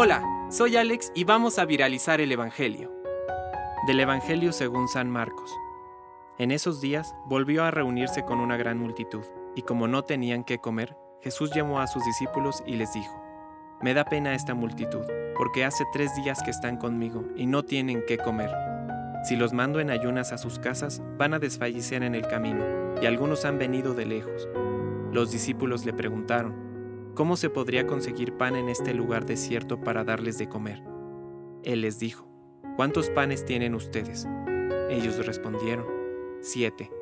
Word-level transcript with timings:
Hola, 0.00 0.22
soy 0.48 0.76
Alex 0.76 1.10
y 1.14 1.24
vamos 1.24 1.58
a 1.58 1.64
viralizar 1.64 2.20
el 2.20 2.30
Evangelio. 2.30 2.92
Del 3.88 3.98
Evangelio 3.98 4.52
según 4.52 4.86
San 4.86 5.10
Marcos. 5.10 5.50
En 6.38 6.52
esos 6.52 6.80
días 6.80 7.16
volvió 7.26 7.64
a 7.64 7.72
reunirse 7.72 8.24
con 8.24 8.38
una 8.38 8.56
gran 8.56 8.78
multitud, 8.78 9.24
y 9.56 9.62
como 9.62 9.88
no 9.88 10.04
tenían 10.04 10.44
qué 10.44 10.58
comer, 10.58 10.94
Jesús 11.20 11.50
llamó 11.52 11.80
a 11.80 11.88
sus 11.88 12.04
discípulos 12.04 12.62
y 12.64 12.76
les 12.76 12.92
dijo, 12.92 13.20
Me 13.82 13.92
da 13.92 14.04
pena 14.04 14.34
esta 14.34 14.54
multitud, 14.54 15.04
porque 15.36 15.64
hace 15.64 15.84
tres 15.92 16.14
días 16.14 16.44
que 16.44 16.52
están 16.52 16.76
conmigo 16.76 17.24
y 17.34 17.46
no 17.46 17.64
tienen 17.64 18.04
qué 18.06 18.18
comer. 18.18 18.52
Si 19.24 19.34
los 19.34 19.52
mando 19.52 19.80
en 19.80 19.90
ayunas 19.90 20.32
a 20.32 20.38
sus 20.38 20.60
casas, 20.60 21.02
van 21.16 21.34
a 21.34 21.40
desfallecer 21.40 22.04
en 22.04 22.14
el 22.14 22.28
camino, 22.28 22.64
y 23.02 23.06
algunos 23.06 23.44
han 23.44 23.58
venido 23.58 23.94
de 23.94 24.06
lejos. 24.06 24.48
Los 25.12 25.32
discípulos 25.32 25.84
le 25.84 25.92
preguntaron, 25.92 26.77
¿cómo 27.18 27.36
se 27.36 27.50
podría 27.50 27.84
conseguir 27.84 28.34
pan 28.34 28.54
en 28.54 28.68
este 28.68 28.94
lugar 28.94 29.26
desierto 29.26 29.80
para 29.80 30.04
darles 30.04 30.38
de 30.38 30.48
comer? 30.48 30.84
Él 31.64 31.80
les 31.80 31.98
dijo, 31.98 32.30
¿cuántos 32.76 33.10
panes 33.10 33.44
tienen 33.44 33.74
ustedes? 33.74 34.28
Ellos 34.88 35.26
respondieron, 35.26 35.84
siete. 36.40 36.92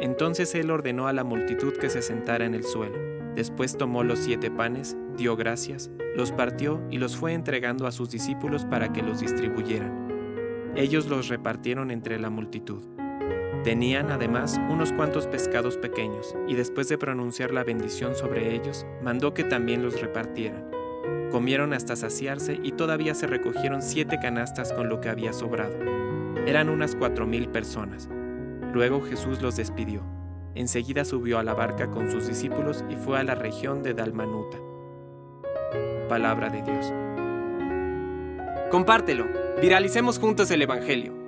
Entonces 0.00 0.54
él 0.54 0.70
ordenó 0.70 1.06
a 1.06 1.12
la 1.12 1.22
multitud 1.22 1.74
que 1.74 1.90
se 1.90 2.00
sentara 2.00 2.46
en 2.46 2.54
el 2.54 2.64
suelo. 2.64 2.96
Después 3.34 3.76
tomó 3.76 4.04
los 4.04 4.20
siete 4.20 4.50
panes, 4.50 4.96
dio 5.18 5.36
gracias, 5.36 5.90
los 6.16 6.32
partió 6.32 6.80
y 6.90 6.96
los 6.96 7.18
fue 7.18 7.34
entregando 7.34 7.86
a 7.86 7.92
sus 7.92 8.08
discípulos 8.08 8.64
para 8.64 8.90
que 8.94 9.02
los 9.02 9.20
distribuyeran. 9.20 10.72
Ellos 10.76 11.08
los 11.08 11.28
repartieron 11.28 11.90
entre 11.90 12.18
la 12.18 12.30
multitud. 12.30 12.82
Tenían 13.64 14.10
además 14.10 14.60
unos 14.68 14.92
cuantos 14.92 15.26
pescados 15.26 15.76
pequeños, 15.76 16.34
y 16.46 16.54
después 16.54 16.88
de 16.88 16.98
pronunciar 16.98 17.52
la 17.52 17.64
bendición 17.64 18.14
sobre 18.14 18.54
ellos, 18.54 18.86
mandó 19.02 19.34
que 19.34 19.44
también 19.44 19.82
los 19.82 20.00
repartieran. 20.00 20.70
Comieron 21.30 21.72
hasta 21.72 21.96
saciarse 21.96 22.58
y 22.62 22.72
todavía 22.72 23.14
se 23.14 23.26
recogieron 23.26 23.82
siete 23.82 24.18
canastas 24.20 24.72
con 24.72 24.88
lo 24.88 25.00
que 25.00 25.08
había 25.08 25.32
sobrado. 25.32 25.76
Eran 26.46 26.68
unas 26.68 26.94
cuatro 26.94 27.26
mil 27.26 27.48
personas. 27.48 28.08
Luego 28.72 29.02
Jesús 29.02 29.42
los 29.42 29.56
despidió. 29.56 30.02
Enseguida 30.54 31.04
subió 31.04 31.38
a 31.38 31.42
la 31.42 31.54
barca 31.54 31.90
con 31.90 32.10
sus 32.10 32.26
discípulos 32.26 32.84
y 32.88 32.96
fue 32.96 33.18
a 33.18 33.24
la 33.24 33.34
región 33.34 33.82
de 33.82 33.92
Dalmanuta. 33.94 34.58
Palabra 36.08 36.48
de 36.48 36.62
Dios. 36.62 36.92
Compártelo 38.70 39.26
Viralicemos 39.60 40.20
juntos 40.20 40.52
el 40.52 40.62
Evangelio. 40.62 41.27